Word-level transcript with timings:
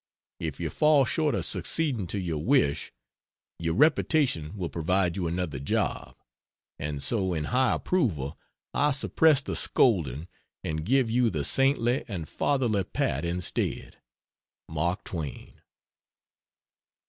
if 0.39 0.59
you 0.59 0.71
fall 0.71 1.05
short 1.05 1.35
of 1.35 1.45
succeeding 1.45 2.07
to 2.07 2.17
your 2.17 2.43
wish, 2.43 2.91
your 3.59 3.75
reputation 3.75 4.51
will 4.57 4.67
provide 4.67 5.15
you 5.15 5.27
another 5.27 5.59
job. 5.59 6.15
And 6.79 7.03
so 7.03 7.35
in 7.35 7.43
high 7.53 7.73
approval 7.73 8.35
I 8.73 8.93
suppress 8.93 9.43
the 9.43 9.55
scolding 9.55 10.27
and 10.63 10.85
give 10.87 11.11
you 11.11 11.29
the 11.29 11.45
saintly 11.45 12.03
and 12.07 12.27
fatherly 12.27 12.83
pat 12.83 13.23
instead. 13.23 13.97
MARK 14.67 15.03
TWAIN. 15.03 15.61